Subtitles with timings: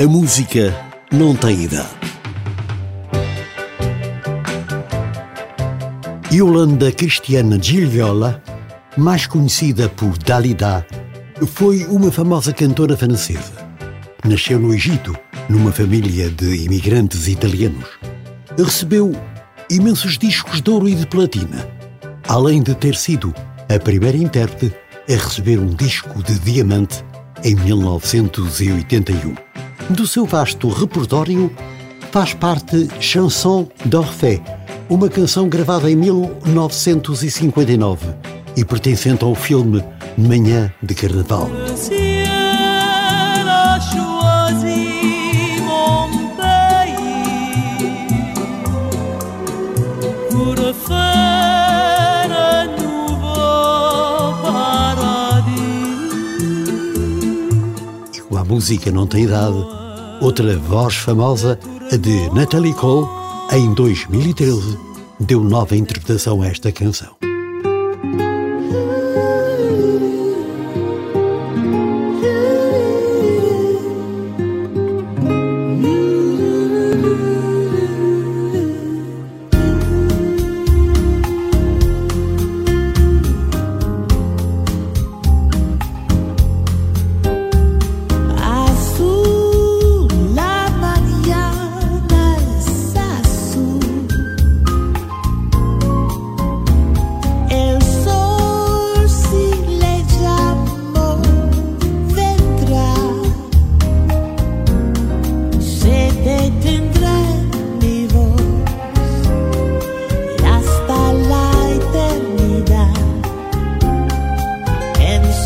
[0.00, 0.72] A música
[1.10, 1.88] não tem idade.
[6.32, 8.40] Yolanda Cristiana Gilviola,
[8.96, 10.86] mais conhecida por Dalida,
[11.48, 13.54] foi uma famosa cantora francesa.
[14.24, 17.88] Nasceu no Egito, numa família de imigrantes italianos.
[18.56, 19.10] Recebeu
[19.68, 21.68] imensos discos de ouro e de platina,
[22.28, 23.34] além de ter sido
[23.68, 24.72] a primeira intérprete
[25.08, 27.04] a receber um disco de diamante
[27.42, 29.47] em 1981.
[29.90, 31.50] Do seu vasto repertório
[32.12, 34.40] faz parte Chanson d'Orphée,
[34.88, 38.06] uma canção gravada em 1959
[38.54, 39.82] e pertencente ao filme
[40.16, 41.50] Manhã de Carnaval.
[58.34, 59.56] A música não tem idade,
[60.20, 61.56] Outra voz famosa,
[61.92, 63.06] a de Natalie Cole,
[63.52, 64.76] em 2013,
[65.20, 67.27] deu nova interpretação a esta canção.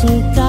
[0.03, 0.42] su.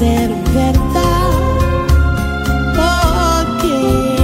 [0.00, 1.30] ser verdad.
[2.78, 4.16] Porque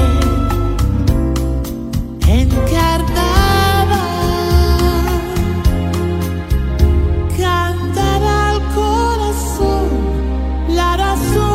[2.37, 4.01] en carnaval
[7.37, 9.89] cantará al corazón
[10.75, 11.46] la razón.